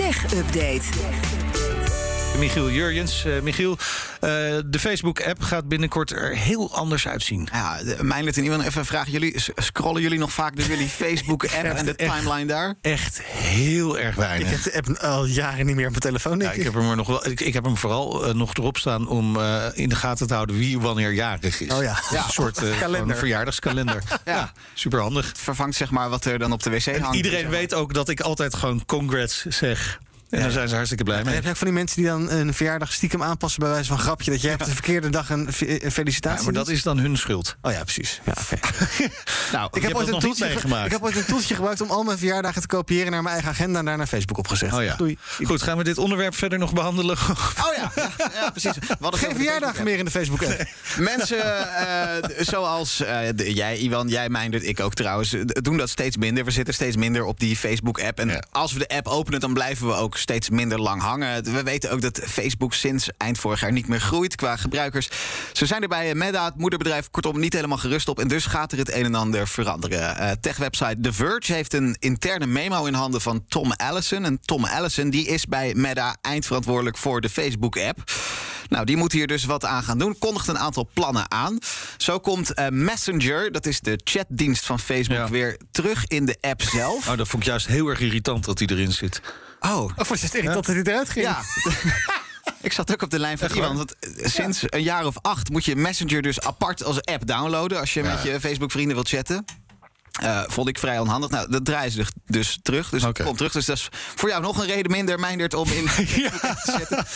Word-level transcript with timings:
Tech 0.00 0.16
Update. 0.32 1.49
Michiel 2.38 2.70
Jurjens. 2.70 3.24
Uh, 3.24 3.40
Michiel, 3.40 3.70
uh, 3.70 3.78
de 4.66 4.78
Facebook-app 4.78 5.42
gaat 5.42 5.68
binnenkort 5.68 6.10
er 6.10 6.36
heel 6.36 6.74
anders 6.74 7.08
uitzien. 7.08 7.48
Ja, 7.52 7.80
Mijnlet 8.00 8.36
en 8.36 8.42
iemand 8.42 8.62
even 8.62 8.86
vragen. 8.86 9.12
Jullie, 9.12 9.34
scrollen 9.54 10.02
jullie 10.02 10.18
nog 10.18 10.32
vaak 10.32 10.56
door 10.56 10.66
jullie 10.66 10.88
Facebook-app 11.04 11.64
en 11.64 11.84
de 11.84 11.94
timeline 11.94 12.46
daar? 12.46 12.74
Echt 12.80 13.22
heel 13.22 13.98
erg 13.98 14.14
weinig. 14.14 14.66
Ik 14.66 14.72
heb 14.72 14.84
de 14.84 14.92
app 14.92 14.98
al 14.98 15.24
jaren 15.24 15.66
niet 15.66 15.76
meer 15.76 15.84
op 15.84 15.90
mijn 15.90 16.02
telefoon. 16.02 16.40
Ja, 16.40 16.52
ik, 16.52 16.62
heb 16.62 16.74
hem 16.74 16.90
er 16.90 16.96
nog 16.96 17.06
wel, 17.06 17.26
ik, 17.28 17.40
ik 17.40 17.54
heb 17.54 17.64
hem 17.64 17.76
vooral 17.76 18.28
uh, 18.28 18.34
nog 18.34 18.54
erop 18.54 18.76
staan 18.76 19.08
om 19.08 19.38
in 19.74 19.88
de 19.88 19.94
gaten 19.94 20.26
te 20.26 20.34
houden 20.34 20.56
wie 20.56 20.80
wanneer 20.80 21.12
jarig 21.12 21.60
is. 21.60 21.72
Oh 21.72 21.82
ja, 21.82 22.02
ja. 22.10 22.24
een 22.24 22.30
soort 22.30 22.78
kalender. 22.78 23.16
verjaardagskalender. 23.16 24.02
ja. 24.08 24.18
ja, 24.24 24.52
superhandig. 24.74 25.28
Het 25.28 25.38
vervangt 25.38 25.76
zeg 25.76 25.90
maar 25.90 26.08
wat 26.08 26.24
er 26.24 26.38
dan 26.38 26.52
op 26.52 26.62
de 26.62 26.70
wc 26.70 26.98
hangt. 27.00 27.16
Iedereen 27.16 27.48
weet 27.48 27.74
ook 27.74 27.94
dat 27.94 28.08
ik 28.08 28.20
altijd 28.20 28.54
gewoon 28.54 28.84
congrats 28.86 29.44
zeg. 29.46 29.98
En 30.30 30.38
ja. 30.38 30.44
daar 30.44 30.52
zijn 30.52 30.68
ze 30.68 30.74
hartstikke 30.74 31.04
blij 31.04 31.24
mee. 31.24 31.34
heb 31.34 31.44
je 31.44 31.50
ook 31.50 31.56
van 31.56 31.66
die 31.66 31.76
mensen 31.76 31.96
die 31.96 32.06
dan 32.06 32.30
een 32.30 32.54
verjaardag 32.54 32.92
stiekem 32.92 33.22
aanpassen... 33.22 33.60
bij 33.60 33.70
wijze 33.70 33.88
van 33.88 33.98
grapje, 33.98 34.30
dat 34.30 34.40
jij 34.40 34.50
hebt 34.50 34.64
de 34.64 34.70
verkeerde 34.70 35.08
dag 35.08 35.30
een, 35.30 35.52
felicitatie 35.92 36.38
ja, 36.38 36.44
maar 36.44 36.52
dat 36.52 36.68
is 36.68 36.82
dan 36.82 36.98
hun 36.98 37.16
schuld. 37.16 37.56
Oh 37.62 37.72
ja, 37.72 37.82
precies. 37.82 38.20
Ja, 38.24 38.32
okay. 38.40 38.60
nou, 39.52 39.68
ik 39.72 39.82
heb, 39.82 39.94
ooit 39.94 40.08
een 40.08 40.18
toeltje 40.18 40.46
ik 40.84 40.90
heb 40.90 41.02
ooit 41.02 41.16
een 41.16 41.24
toeltje 41.24 41.54
gebruikt 41.54 41.80
om 41.80 41.90
al 41.90 42.02
mijn 42.02 42.18
verjaardagen 42.18 42.60
te 42.60 42.66
kopiëren... 42.66 43.10
naar 43.10 43.22
mijn 43.22 43.34
eigen 43.34 43.52
agenda 43.52 43.78
en 43.78 43.84
daar 43.84 43.96
naar 43.96 44.06
Facebook 44.06 44.38
opgezet. 44.38 44.72
Oh 44.72 44.82
ja. 44.82 44.96
Doei. 44.96 45.18
Goed, 45.44 45.62
gaan 45.62 45.76
we 45.76 45.84
dit 45.84 45.98
onderwerp 45.98 46.34
verder 46.34 46.58
nog 46.58 46.72
behandelen? 46.72 47.16
Oh 47.28 47.74
ja, 47.76 47.92
ja, 47.94 48.10
ja 48.34 48.50
precies. 48.50 48.74
Hadden 49.00 49.20
geen 49.20 49.34
verjaardagen 49.34 49.84
meer 49.84 49.98
in 49.98 50.04
de 50.04 50.10
Facebook-app. 50.10 50.56
Nee. 50.96 51.06
Mensen 51.06 51.38
uh, 51.38 52.40
zoals 52.40 53.00
uh, 53.00 53.18
de, 53.34 53.54
jij, 53.54 53.78
Iwan, 53.78 54.08
jij, 54.08 54.28
Meindert, 54.28 54.66
ik 54.66 54.80
ook 54.80 54.94
trouwens... 54.94 55.36
doen 55.44 55.76
dat 55.76 55.90
steeds 55.90 56.16
minder. 56.16 56.44
We 56.44 56.50
zitten 56.50 56.74
steeds 56.74 56.96
minder 56.96 57.24
op 57.24 57.40
die 57.40 57.56
Facebook-app. 57.56 58.18
En 58.18 58.46
als 58.50 58.72
we 58.72 58.78
de 58.78 58.88
app 58.88 59.06
openen, 59.06 59.40
dan 59.40 59.52
blijven 59.52 59.86
we 59.86 59.92
ook 59.92 60.18
steeds 60.20 60.50
minder 60.50 60.80
lang 60.80 61.02
hangen. 61.02 61.44
We 61.44 61.62
weten 61.62 61.90
ook 61.90 62.00
dat 62.00 62.20
Facebook 62.26 62.74
sinds 62.74 63.08
eind 63.16 63.38
vorig 63.38 63.60
jaar 63.60 63.72
niet 63.72 63.88
meer 63.88 64.00
groeit 64.00 64.34
qua 64.34 64.56
gebruikers. 64.56 65.08
Ze 65.52 65.66
zijn 65.66 65.82
er 65.82 65.88
bij 65.88 66.14
Meta, 66.14 66.44
het 66.44 66.56
moederbedrijf, 66.56 67.10
kortom 67.10 67.40
niet 67.40 67.52
helemaal 67.52 67.78
gerust 67.78 68.08
op. 68.08 68.18
En 68.18 68.28
dus 68.28 68.46
gaat 68.46 68.72
er 68.72 68.78
het 68.78 68.92
een 68.92 69.04
en 69.04 69.14
ander 69.14 69.48
veranderen. 69.48 70.16
Uh, 70.20 70.30
Tech-website 70.40 71.00
The 71.00 71.12
Verge 71.12 71.52
heeft 71.52 71.74
een 71.74 71.96
interne 71.98 72.46
memo 72.46 72.84
in 72.84 72.94
handen 72.94 73.20
van 73.20 73.44
Tom 73.48 73.72
Allison. 73.72 74.24
En 74.24 74.40
Tom 74.40 74.64
Allison 74.64 75.10
die 75.10 75.26
is 75.26 75.46
bij 75.46 75.74
Meta 75.74 76.16
eindverantwoordelijk 76.20 76.98
voor 76.98 77.20
de 77.20 77.28
Facebook-app. 77.28 78.12
Nou, 78.68 78.84
die 78.84 78.96
moet 78.96 79.12
hier 79.12 79.26
dus 79.26 79.44
wat 79.44 79.64
aan 79.64 79.82
gaan 79.82 79.98
doen. 79.98 80.18
Kondigt 80.18 80.48
een 80.48 80.58
aantal 80.58 80.88
plannen 80.94 81.30
aan. 81.30 81.58
Zo 81.96 82.18
komt 82.18 82.58
uh, 82.58 82.66
Messenger, 82.68 83.52
dat 83.52 83.66
is 83.66 83.80
de 83.80 84.00
chatdienst 84.04 84.66
van 84.66 84.80
Facebook, 84.80 85.18
ja. 85.18 85.28
weer 85.28 85.56
terug 85.70 86.06
in 86.06 86.24
de 86.24 86.36
app 86.40 86.62
zelf. 86.62 87.08
Oh, 87.08 87.16
dat 87.16 87.28
vond 87.28 87.42
ik 87.42 87.48
juist 87.48 87.66
heel 87.66 87.88
erg 87.88 88.00
irritant 88.00 88.44
dat 88.44 88.58
hij 88.58 88.68
erin 88.68 88.92
zit. 88.92 89.20
Oh, 89.60 89.90
of 89.96 90.08
was 90.08 90.22
het 90.22 90.34
irritant 90.34 90.66
dat 90.66 90.74
hij 90.74 90.84
eruit 90.84 91.10
ging? 91.10 91.24
Ja. 91.24 91.40
Ik 92.62 92.72
zat 92.72 92.92
ook 92.92 93.02
op 93.02 93.10
de 93.10 93.18
lijn 93.18 93.38
van 93.38 93.50
iemand. 93.50 93.76
Want 93.76 93.94
sinds 94.32 94.62
een 94.66 94.82
jaar 94.82 95.06
of 95.06 95.16
acht 95.20 95.50
moet 95.50 95.64
je 95.64 95.76
Messenger 95.76 96.22
dus 96.22 96.40
apart 96.40 96.84
als 96.84 97.02
app 97.02 97.26
downloaden. 97.26 97.80
als 97.80 97.94
je 97.94 98.02
met 98.02 98.22
je 98.22 98.40
Facebook-vrienden 98.40 98.94
wilt 98.94 99.08
chatten. 99.08 99.44
Uh, 100.22 100.42
vond 100.46 100.68
ik 100.68 100.78
vrij 100.78 100.98
onhandig. 100.98 101.30
Nou, 101.30 101.50
dat 101.50 101.64
draaien 101.64 101.92
ze 101.92 102.04
dus 102.26 102.58
terug. 102.62 102.88
Dus 102.88 103.04
okay. 103.04 103.26
komt 103.26 103.36
terug. 103.36 103.52
Dus 103.52 103.64
dat 103.64 103.76
is 103.76 103.88
voor 104.14 104.28
jou 104.28 104.42
nog 104.42 104.58
een 104.58 104.66
reden 104.66 104.90
minder, 104.90 105.18
Meindert, 105.18 105.54
om 105.54 105.68
in 105.68 105.82
ja. 106.22 106.30
te 106.30 106.76
zetten. 106.78 107.06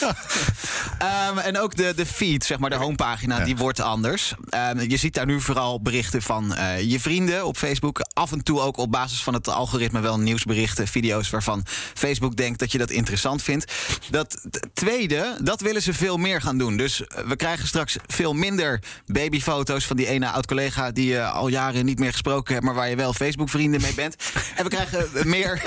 um, 1.31 1.39
en 1.39 1.59
ook 1.59 1.77
de, 1.77 1.93
de 1.97 2.07
feed, 2.07 2.45
zeg 2.45 2.59
maar, 2.59 2.71
de 2.71 2.77
homepagina, 2.77 3.39
ja. 3.39 3.45
die 3.45 3.57
wordt 3.57 3.81
anders. 3.81 4.35
Um, 4.71 4.81
je 4.81 4.97
ziet 4.97 5.15
daar 5.15 5.27
nu 5.27 5.41
vooral 5.41 5.83
berichten 5.83 6.23
van 6.23 6.53
uh, 6.53 6.81
je 6.81 7.01
vrienden 7.01 7.47
op 7.47 7.57
Facebook. 7.57 8.01
Af 8.13 8.33
en 8.33 8.43
toe 8.43 8.61
ook 8.61 8.77
op 8.77 8.91
basis 8.91 9.23
van 9.23 9.35
het 9.35 9.49
algoritme 9.49 10.01
wel 10.01 10.19
nieuwsberichten, 10.19 10.89
video's 10.89 11.31
waarvan 11.31 11.63
Facebook 11.95 12.37
denkt 12.37 12.59
dat 12.59 12.73
je 12.73 12.79
dat 12.79 12.91
interessant 12.91 13.43
vindt. 13.43 13.73
Dat 14.11 14.45
tweede, 14.75 15.37
dat 15.43 15.61
willen 15.61 15.83
ze 15.83 15.95
veel 15.95 16.17
meer 16.17 16.41
gaan 16.41 16.59
doen. 16.59 16.77
Dus 16.77 17.03
we 17.27 17.37
krijgen 17.37 17.67
straks 17.67 17.97
veel 18.07 18.33
minder 18.33 18.83
babyfoto's 19.07 19.87
van 19.87 19.97
die 19.97 20.07
ene 20.07 20.31
oud-collega 20.31 20.91
die 20.91 21.07
je 21.07 21.25
al 21.25 21.49
jaren 21.49 21.85
niet 21.85 21.99
meer 21.99 22.13
gesproken 22.13 22.53
hebt, 22.53 22.67
maar 22.67 22.75
waar 22.75 22.89
je 22.89 22.94
wel 22.97 23.13
Facebook-vrienden 23.13 23.81
mee 23.81 23.95
bent. 23.95 24.17
En 24.57 24.65
we 24.65 24.71
krijgen 24.71 25.09
meer 25.29 25.63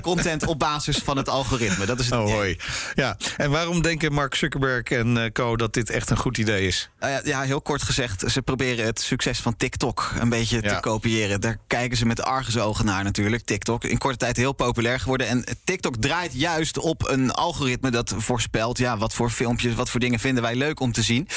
content 0.00 0.46
op 0.46 0.58
basis 0.58 0.96
van 0.96 1.16
het 1.16 1.28
algoritme. 1.28 1.86
Dat 1.86 1.98
is 2.00 2.04
het 2.10 2.18
oh, 2.18 2.30
hoi. 2.30 2.58
Ja, 2.94 3.16
en 3.36 3.50
waarom 3.50 3.82
denken 3.82 4.12
Mark 4.12 4.34
Zuckerberg 4.34 4.82
en 4.82 5.16
uh, 5.16 5.24
co 5.32 5.56
dat 5.56 5.74
dit 5.74 5.90
echt 5.90 6.10
een 6.10 6.16
goed 6.16 6.38
idee 6.38 6.66
is? 6.66 6.90
Uh, 7.00 7.14
ja, 7.24 7.42
heel 7.42 7.60
kort 7.62 7.82
gezegd, 7.82 8.24
ze 8.30 8.42
proberen 8.42 8.84
het 8.84 9.00
succes 9.00 9.38
van 9.38 9.56
TikTok 9.56 10.12
een 10.20 10.28
beetje 10.28 10.58
ja. 10.62 10.74
te 10.74 10.80
kopiëren. 10.80 11.40
Daar 11.40 11.58
kijken 11.66 11.96
ze 11.96 12.06
met 12.06 12.22
argusogen 12.22 12.84
naar 12.84 13.04
natuurlijk. 13.04 13.44
TikTok, 13.44 13.84
in 13.84 13.98
korte 13.98 14.16
tijd 14.16 14.36
heel 14.36 14.52
populair 14.52 15.00
geworden. 15.00 15.26
En 15.26 15.44
TikTok 15.64 15.96
draait 15.96 16.32
juist 16.34 16.78
op 16.78 17.08
een 17.08 17.30
algoritme 17.30 17.90
dat 17.90 18.14
voorspelt... 18.16 18.78
ja, 18.78 18.98
wat 18.98 19.14
voor 19.14 19.30
filmpjes, 19.30 19.74
wat 19.74 19.90
voor 19.90 20.00
dingen 20.00 20.18
vinden 20.18 20.42
wij 20.42 20.54
leuk 20.54 20.80
om 20.80 20.92
te 20.92 21.02
zien. 21.02 21.28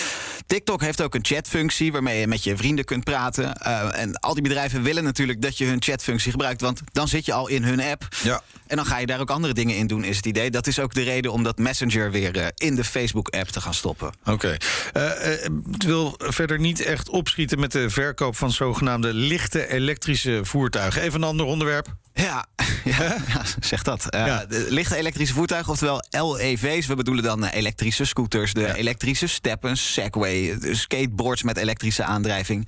TikTok 0.47 0.81
heeft 0.81 1.01
ook 1.01 1.15
een 1.15 1.25
chatfunctie 1.25 1.91
waarmee 1.91 2.19
je 2.19 2.27
met 2.27 2.43
je 2.43 2.57
vrienden 2.57 2.85
kunt 2.85 3.03
praten. 3.03 3.61
Uh, 3.67 3.99
en 3.99 4.19
al 4.19 4.33
die 4.33 4.43
bedrijven 4.43 4.83
willen 4.83 5.03
natuurlijk 5.03 5.32
dat 5.41 5.57
je 5.57 5.65
hun 5.65 5.81
chatfunctie 5.81 6.31
gebruikt. 6.31 6.61
Want 6.61 6.81
dan 6.91 7.07
zit 7.07 7.25
je 7.25 7.33
al 7.33 7.47
in 7.47 7.63
hun 7.63 7.81
app. 7.81 8.07
Ja. 8.23 8.41
En 8.67 8.75
dan 8.75 8.85
ga 8.85 8.97
je 8.97 9.05
daar 9.05 9.19
ook 9.19 9.29
andere 9.29 9.53
dingen 9.53 9.75
in 9.75 9.87
doen, 9.87 10.03
is 10.03 10.17
het 10.17 10.25
idee. 10.25 10.51
Dat 10.51 10.67
is 10.67 10.79
ook 10.79 10.93
de 10.93 11.01
reden 11.01 11.31
om 11.31 11.43
dat 11.43 11.57
Messenger 11.57 12.11
weer 12.11 12.37
uh, 12.37 12.47
in 12.55 12.75
de 12.75 12.83
Facebook-app 12.83 13.47
te 13.47 13.61
gaan 13.61 13.73
stoppen. 13.73 14.11
Oké. 14.25 14.31
Okay. 14.31 14.57
Uh, 14.93 15.03
uh, 15.03 15.43
het 15.71 15.83
wil 15.83 16.15
verder 16.17 16.59
niet 16.59 16.81
echt 16.81 17.09
opschieten 17.09 17.59
met 17.59 17.71
de 17.71 17.89
verkoop 17.89 18.35
van 18.35 18.51
zogenaamde 18.51 19.13
lichte 19.13 19.67
elektrische 19.67 20.39
voertuigen. 20.43 21.01
Even 21.01 21.21
een 21.21 21.27
ander 21.27 21.45
onderwerp. 21.45 21.95
Ja, 22.13 22.45
ja, 22.83 23.03
ja, 23.27 23.41
zeg 23.59 23.83
dat. 23.83 24.07
Uh, 24.09 24.25
ja. 24.25 24.45
Lichte 24.47 24.95
elektrische 24.95 25.33
voertuigen, 25.33 25.71
oftewel 25.71 26.03
LEV's. 26.09 26.87
We 26.87 26.95
bedoelen 26.95 27.23
dan 27.23 27.45
elektrische 27.45 28.05
scooters, 28.05 28.53
de 28.53 28.61
ja. 28.61 28.73
elektrische 28.73 29.27
steppens, 29.27 29.93
Segway, 29.93 30.57
skateboards 30.71 31.43
met 31.43 31.57
elektrische 31.57 32.03
aandrijving 32.03 32.67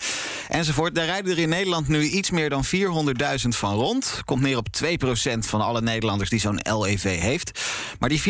enzovoort. 0.50 0.95
Daar 0.95 1.05
rijden 1.05 1.31
er 1.31 1.39
in 1.39 1.50
Nederland 1.50 1.88
nu 1.88 2.03
iets 2.03 2.29
meer 2.29 2.50
dan 2.50 2.66
400.000 2.66 3.47
van 3.47 3.73
rond. 3.73 4.22
Komt 4.25 4.41
neer 4.41 4.57
op 4.57 4.67
2% 4.84 5.38
van 5.39 5.61
alle 5.61 5.81
Nederlanders 5.81 6.29
die 6.29 6.39
zo'n 6.39 6.59
LEV 6.79 7.19
heeft. 7.19 7.59
Maar 8.00 8.09
die 8.09 8.22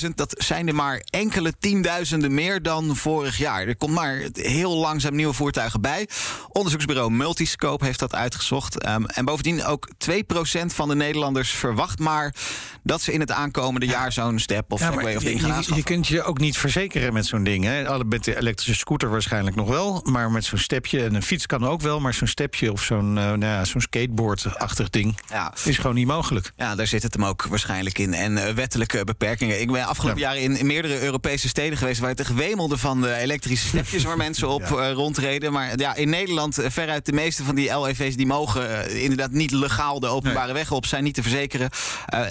400.000, 0.00 0.08
dat 0.14 0.34
zijn 0.38 0.68
er 0.68 0.74
maar 0.74 1.02
enkele 1.10 1.52
tienduizenden 1.58 2.34
meer 2.34 2.62
dan 2.62 2.96
vorig 2.96 3.38
jaar. 3.38 3.66
Er 3.66 3.76
komt 3.76 3.94
maar 3.94 4.22
heel 4.32 4.76
langzaam 4.76 5.14
nieuwe 5.14 5.32
voertuigen 5.32 5.80
bij. 5.80 6.08
Onderzoeksbureau 6.48 7.10
Multiscope 7.10 7.84
heeft 7.84 7.98
dat 7.98 8.14
uitgezocht. 8.14 8.88
Um, 8.88 9.06
en 9.06 9.24
bovendien 9.24 9.64
ook 9.64 9.88
2% 10.10 10.53
van 10.66 10.88
de 10.88 10.94
Nederlanders 10.94 11.50
verwacht 11.50 11.98
maar 11.98 12.34
dat 12.82 13.02
ze 13.02 13.12
in 13.12 13.20
het 13.20 13.30
aankomende 13.30 13.86
jaar 13.86 14.12
zo'n 14.12 14.38
step 14.38 14.72
of 14.72 14.80
Segway 14.80 15.16
of 15.16 15.22
ding 15.22 15.40
gaan 15.40 15.62
je, 15.66 15.74
je 15.74 15.82
kunt 15.82 16.06
je 16.06 16.22
ook 16.22 16.38
niet 16.38 16.58
verzekeren 16.58 17.12
met 17.12 17.26
zo'n 17.26 17.44
ding. 17.44 17.64
Hè? 17.64 18.04
Met 18.04 18.24
de 18.24 18.36
elektrische 18.36 18.74
scooter 18.74 19.10
waarschijnlijk 19.10 19.56
nog 19.56 19.68
wel. 19.68 20.00
Maar 20.04 20.30
met 20.30 20.44
zo'n 20.44 20.58
stepje 20.58 21.04
en 21.04 21.14
een 21.14 21.22
fiets 21.22 21.46
kan 21.46 21.66
ook 21.66 21.80
wel. 21.80 22.00
Maar 22.00 22.14
zo'n 22.14 22.26
stepje 22.26 22.72
of 22.72 22.82
zo'n 22.82 23.08
uh, 23.08 23.14
nou 23.14 23.44
ja, 23.44 23.64
zo'n 23.64 23.80
skateboard-achtig 23.80 24.90
ding 24.90 25.18
ja. 25.28 25.54
is 25.64 25.76
gewoon 25.76 25.94
niet 25.94 26.06
mogelijk. 26.06 26.52
Ja, 26.56 26.74
daar 26.74 26.86
zit 26.86 27.02
het 27.02 27.14
hem 27.14 27.24
ook 27.24 27.44
waarschijnlijk 27.44 27.98
in. 27.98 28.14
En 28.14 28.32
uh, 28.32 28.48
wettelijke 28.48 29.04
beperkingen. 29.04 29.60
Ik 29.60 29.72
ben 29.72 29.84
afgelopen 29.84 30.20
ja. 30.20 30.26
jaren 30.26 30.42
in, 30.42 30.58
in, 30.58 30.66
meerdere 30.66 31.00
Europese 31.00 31.48
steden 31.48 31.78
geweest... 31.78 32.00
waar 32.00 32.10
het 32.10 32.26
gewemelde 32.26 32.78
van 32.78 33.00
de 33.00 33.14
elektrische 33.14 33.66
stepjes 33.68 34.04
waar 34.04 34.16
mensen 34.26 34.48
op 34.48 34.62
ja. 34.68 34.88
uh, 34.88 34.92
rondreden. 34.92 35.52
Maar 35.52 35.78
ja, 35.78 35.94
in 35.94 36.08
Nederland 36.08 36.58
veruit 36.62 37.06
de 37.06 37.12
meeste 37.12 37.44
van 37.44 37.54
die 37.54 37.80
LEV's... 37.80 38.16
die 38.16 38.26
mogen 38.26 38.90
inderdaad 39.00 39.30
niet 39.30 39.50
legaal 39.50 40.00
de 40.00 40.06
openbare 40.06 40.43
weg 40.52 40.70
op, 40.70 40.86
zijn 40.86 41.04
niet 41.04 41.14
te 41.14 41.22
verzekeren. 41.22 41.70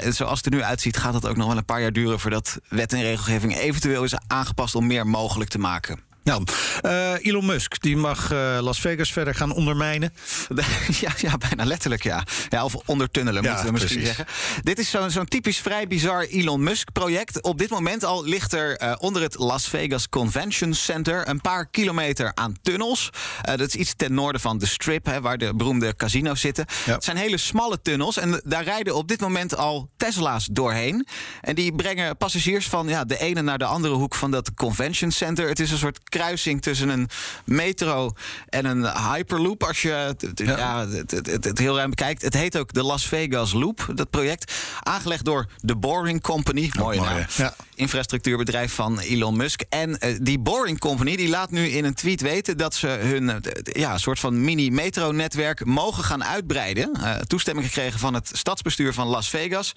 zoals 0.10 0.38
het 0.38 0.46
er 0.46 0.52
nu 0.52 0.64
uitziet 0.64 0.98
gaat 0.98 1.14
het 1.14 1.28
ook 1.28 1.38
nog 1.38 1.48
wel 1.48 1.58
een 1.58 1.66
paar 1.66 1.82
jaar 1.82 1.92
duren... 1.92 2.20
voordat 2.20 2.60
wet 2.70 2.94
en 2.94 3.02
regelgeving 3.02 3.58
eventueel 3.58 4.04
is 4.04 4.14
aangepast 4.28 4.76
om 4.76 4.88
meer 4.88 5.08
mogelijk 5.08 5.50
te 5.50 5.60
maken. 5.60 6.13
Nou, 6.24 6.44
uh, 6.86 7.26
Elon 7.26 7.46
Musk 7.46 7.82
die 7.82 7.98
mag 7.98 8.32
uh, 8.32 8.58
Las 8.62 8.80
Vegas 8.80 9.12
verder 9.12 9.36
gaan 9.36 9.52
ondermijnen. 9.52 10.14
Ja, 11.00 11.12
ja 11.18 11.38
bijna 11.38 11.66
letterlijk, 11.66 12.04
ja. 12.04 12.24
ja 12.50 12.64
of 12.64 12.76
ondertunnelen, 12.86 13.44
ja, 13.44 13.50
moeten 13.50 13.66
we 13.66 13.72
misschien 13.72 13.98
precies. 13.98 14.16
zeggen. 14.16 14.64
Dit 14.64 14.80
is 14.80 14.90
zo'n 14.90 15.10
zo'n 15.10 15.26
typisch 15.26 15.58
vrij 15.58 15.88
bizar 15.88 16.22
Elon 16.22 16.64
Musk-project. 16.64 17.42
Op 17.42 17.58
dit 17.58 17.70
moment 17.70 18.04
al 18.04 18.24
ligt 18.24 18.54
er 18.54 18.82
uh, 18.82 18.94
onder 18.98 19.22
het 19.22 19.38
Las 19.38 19.68
Vegas 19.68 20.10
Convention 20.10 20.74
Center... 20.74 21.28
een 21.28 21.42
paar 21.42 21.66
kilometer 21.66 22.32
aan 22.34 22.56
tunnels. 22.62 23.10
dat 23.42 23.68
is 23.68 23.76
iets 23.76 23.94
ten 23.96 24.14
noorden 24.14 24.42
van 24.42 24.58
de 24.58 24.66
Strip, 24.66 25.06
hè, 25.06 25.22
waar 25.22 25.38
de 25.38 25.56
beroemde 25.56 25.96
casino's 25.96 26.42
zitten. 26.42 26.66
Ja. 26.86 26.94
Het 26.94 27.04
zijn 27.04 27.18
hele 27.18 27.38
smalle 27.38 27.82
tunnels 27.82 28.18
en 28.18 28.42
daar 28.46 28.64
rijden 28.64 28.96
op 28.96 29.08
dit 29.08 29.20
moment 29.20 29.56
al 29.56 29.90
Tesla's 29.98 30.48
doorheen. 30.52 31.08
En 31.42 31.56
die 31.56 31.76
brengen 31.76 32.18
passagiers 32.18 32.68
van 32.68 32.88
ja, 32.88 33.06
de 33.06 33.20
ene 33.20 33.42
naar 33.42 33.58
de 33.58 33.66
andere 33.66 33.94
hoek 33.94 34.16
van 34.16 34.32
dat 34.32 34.54
Convention 34.54 35.12
Center. 35.12 35.48
Het 35.48 35.60
is 35.60 35.72
een 35.72 35.78
soort 35.78 36.00
kruising 36.14 36.62
tussen 36.62 36.90
een 36.90 37.10
metro 37.46 38.14
en 38.50 38.66
een 38.66 38.88
hyperloop. 39.12 39.64
Als 39.64 39.82
je 39.82 39.90
het, 39.90 40.32
ja. 40.36 40.88
het, 40.88 41.12
het, 41.12 41.44
het, 41.46 41.58
heel 41.58 41.76
ruim 41.76 41.90
bekijkt. 41.90 42.22
Het 42.22 42.34
heet 42.34 42.58
ook 42.58 42.74
de 42.74 42.84
Las 42.84 43.08
Vegas 43.08 43.54
Loop, 43.54 43.92
dat 43.96 44.10
project. 44.10 44.54
Aangelegd 44.80 45.26
door 45.26 45.46
de 45.60 45.76
Boring 45.76 46.22
Company. 46.22 46.72
Mooie 46.80 47.02
naam. 47.02 47.26
Ja. 47.36 47.56
Infrastructuurbedrijf 47.76 48.74
van 48.74 49.00
Elon 49.00 49.38
Musk. 49.38 49.62
En 49.70 49.90
uh, 49.90 50.18
die 50.22 50.40
Boring 50.40 50.80
Company 50.80 51.16
die 51.16 51.30
laat 51.30 51.52
nu 51.52 51.68
in 51.68 51.86
een 51.86 51.94
tweet 51.94 52.22
weten 52.22 52.58
dat 52.58 52.76
ze 52.76 52.88
hun 52.88 53.24
uh, 53.24 53.36
ja, 53.64 53.98
soort 53.98 54.20
van 54.20 54.44
mini-metro-netwerk 54.44 55.66
mogen 55.66 56.04
gaan 56.04 56.24
uitbreiden. 56.24 56.92
Uh, 56.98 57.16
toestemming 57.16 57.68
gekregen 57.68 58.00
van 58.00 58.14
het 58.14 58.30
stadsbestuur 58.34 58.94
van 58.94 59.08
Las 59.08 59.30
Vegas. 59.30 59.74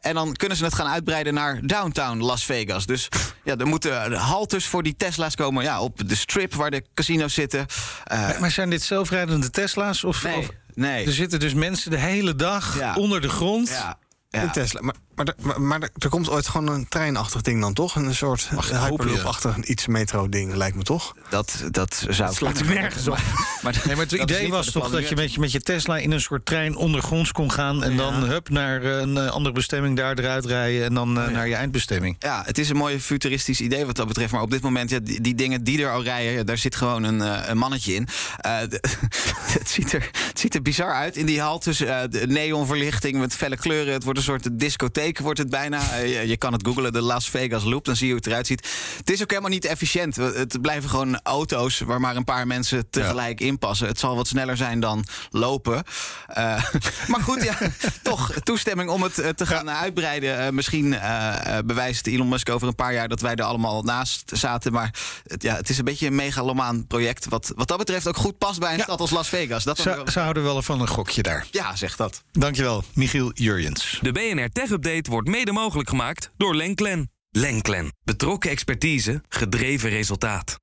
En 0.00 0.14
dan 0.14 0.32
kunnen 0.32 0.56
ze 0.56 0.64
het 0.64 0.74
gaan 0.74 0.88
uitbreiden 0.88 1.34
naar 1.34 1.60
downtown 1.62 2.18
Las 2.18 2.44
Vegas. 2.44 2.86
Dus 2.86 3.08
ja, 3.44 3.56
er 3.56 3.66
moeten 3.66 4.12
haltes 4.12 4.66
voor 4.66 4.82
die 4.82 4.96
Tesla's 4.96 5.34
komen 5.34 5.64
ja, 5.64 5.80
op 5.80 6.08
de 6.08 6.14
strip 6.14 6.54
waar 6.54 6.70
de 6.70 6.84
casino's 6.94 7.34
zitten. 7.34 7.66
Uh, 8.12 8.38
maar 8.38 8.50
zijn 8.50 8.70
dit 8.70 8.82
zelfrijdende 8.82 9.50
Tesla's? 9.50 10.04
Of, 10.04 10.22
nee, 10.22 10.38
of, 10.38 10.48
nee. 10.74 11.06
Er 11.06 11.12
zitten 11.12 11.40
dus 11.40 11.54
mensen 11.54 11.90
de 11.90 11.98
hele 11.98 12.36
dag 12.36 12.78
ja. 12.78 12.94
onder 12.94 13.20
de 13.20 13.28
grond. 13.28 13.68
Ja. 13.68 13.98
Ja. 14.42 14.50
Tesla. 14.50 14.80
Maar, 14.80 14.94
maar, 15.14 15.34
maar, 15.42 15.60
maar, 15.60 15.90
er 15.98 16.08
komt 16.08 16.30
ooit 16.30 16.48
gewoon 16.48 16.68
een 16.68 16.88
treinachtig 16.88 17.40
ding 17.40 17.60
dan 17.60 17.72
toch? 17.72 17.96
Een 17.96 18.14
soort 18.14 18.48
hyperloop-achtig 18.48 19.56
iets 19.56 19.86
metro-ding, 19.86 20.54
lijkt 20.54 20.76
me 20.76 20.82
toch? 20.82 21.14
Dat, 21.28 21.64
dat 21.70 21.94
zou 22.08 22.28
dat 22.28 22.34
slaat 22.34 22.64
nergens 22.64 23.08
op. 23.08 23.18
Maar, 23.62 23.82
nee, 23.84 23.96
maar 23.96 24.04
het 24.04 24.12
idee 24.12 24.50
was 24.50 24.70
toch 24.70 24.90
dat 24.90 25.08
je 25.08 25.14
met, 25.14 25.34
je 25.34 25.40
met 25.40 25.52
je 25.52 25.60
Tesla 25.60 25.98
in 25.98 26.10
een 26.10 26.20
soort 26.20 26.46
trein 26.46 26.76
ondergronds 26.76 27.32
kon 27.32 27.50
gaan... 27.50 27.84
en 27.84 27.90
ja. 27.90 27.96
dan 27.96 28.14
hup 28.14 28.48
naar 28.48 28.84
een 28.84 29.18
andere 29.18 29.54
bestemming, 29.54 29.96
daar 29.96 30.18
eruit 30.18 30.46
rijden... 30.46 30.84
en 30.84 30.94
dan 30.94 31.18
uh, 31.18 31.28
naar 31.28 31.48
je 31.48 31.54
eindbestemming. 31.54 32.16
Ja, 32.18 32.42
het 32.46 32.58
is 32.58 32.68
een 32.68 32.76
mooi 32.76 33.00
futuristisch 33.00 33.60
idee 33.60 33.86
wat 33.86 33.96
dat 33.96 34.06
betreft. 34.06 34.32
Maar 34.32 34.42
op 34.42 34.50
dit 34.50 34.62
moment, 34.62 34.90
ja, 34.90 34.98
die, 34.98 35.20
die 35.20 35.34
dingen 35.34 35.64
die 35.64 35.82
er 35.82 35.92
al 35.92 36.02
rijden... 36.02 36.46
daar 36.46 36.58
zit 36.58 36.76
gewoon 36.76 37.02
een, 37.02 37.18
uh, 37.18 37.40
een 37.46 37.58
mannetje 37.58 37.94
in. 37.94 38.08
Uh, 38.46 38.58
het, 39.58 39.70
ziet 39.70 39.92
er, 39.92 40.10
het 40.34 40.42
ziet 40.42 40.54
er 40.54 40.62
bizar 40.62 40.92
uit. 40.92 41.16
In 41.16 41.26
die 41.26 41.40
haltes, 41.40 41.78
de 41.78 42.24
neonverlichting 42.28 43.18
met 43.18 43.34
felle 43.34 43.56
kleuren. 43.56 43.92
Het 43.92 44.04
wordt 44.04 44.18
een 44.18 44.24
soort 44.24 44.48
discotheek 44.52 45.18
wordt 45.18 45.38
het 45.38 45.50
bijna. 45.50 45.78
Uh, 45.78 46.20
je, 46.20 46.28
je, 46.28 46.36
kan 46.36 46.52
het 46.52 46.66
googlen, 46.66 46.92
de 46.92 47.00
Las 47.00 47.30
Vegas 47.30 47.64
Loop. 47.64 47.84
Dan 47.84 47.96
zie 47.96 48.06
je 48.06 48.12
hoe 48.12 48.20
het 48.22 48.30
eruit 48.30 48.46
ziet. 48.46 48.68
Het 48.96 49.10
is 49.10 49.22
ook 49.22 49.30
helemaal 49.30 49.50
niet 49.50 49.64
efficiënt. 49.64 50.16
Het 50.16 50.60
blijven 50.60 50.90
gewoon 50.90 51.20
auto's 51.22 51.80
waar 51.80 52.00
maar 52.00 52.16
een 52.16 52.24
paar 52.24 52.46
mensen 52.46 52.90
tegelijk 52.90 53.38
ja. 53.38 53.46
in 53.46 53.58
passen. 53.58 53.86
Het 53.86 53.98
zal 53.98 54.16
wat 54.16 54.26
sneller 54.26 54.56
zijn 54.56 54.80
dan 54.80 55.04
lopen. 55.30 55.82
Uh, 56.28 56.34
maar 57.10 57.20
goed, 57.20 57.42
ja, 57.42 57.56
toch 58.02 58.32
toestemming 58.42 58.90
om 58.90 59.02
het 59.02 59.14
te 59.14 59.46
gaan 59.46 59.66
ja. 59.66 59.80
uitbreiden. 59.80 60.54
misschien 60.54 60.96
bewijst 61.64 62.06
Elon 62.06 62.28
Musk 62.28 62.48
over 62.50 62.68
een 62.68 62.74
paar 62.74 62.92
jaar 62.92 63.08
dat 63.08 63.20
wij 63.20 63.34
er 63.34 63.44
allemaal 63.44 63.82
naast 63.82 64.30
zaten. 64.34 64.72
Maar 64.72 64.94
het, 65.24 65.42
ja, 65.42 65.56
het 65.56 65.68
is 65.68 65.78
een 65.78 65.84
beetje 65.84 66.06
een 66.06 66.14
megalomaan 66.14 66.86
project. 66.86 67.28
Wat, 67.28 67.52
wat 67.56 67.68
dat 67.68 67.78
betreft 67.78 68.08
ook 68.08 68.16
goed 68.16 68.38
past 68.38 68.60
bij 68.60 68.70
een 68.70 68.76
ja. 68.76 68.82
stad 68.82 69.00
als 69.00 69.10
Las 69.10 69.28
Vegas. 69.28 69.64
Dat 69.64 69.78
ze, 69.78 70.02
ze 70.12 70.20
houden 70.20 70.42
wel 70.42 70.62
van 70.62 70.80
een 70.80 70.88
gokje 70.88 71.22
daar. 71.22 71.46
Ja, 71.50 71.76
zeg 71.76 71.96
dat. 71.96 72.22
Dankjewel, 72.32 72.84
Michiel 72.94 73.32
Jurjens. 73.32 73.98
De 74.02 74.12
BNR 74.12 74.48
Tech 74.48 74.70
Update 74.70 75.10
wordt 75.10 75.28
mede 75.28 75.52
mogelijk 75.52 75.88
gemaakt 75.88 76.30
door 76.36 76.56
Lenklen. 76.56 77.10
Lenklen. 77.30 77.92
Betrokken 78.04 78.50
expertise, 78.50 79.22
gedreven 79.28 79.90
resultaat. 79.90 80.62